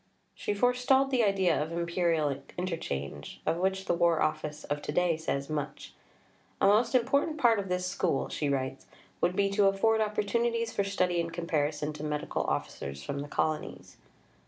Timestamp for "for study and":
10.73-11.31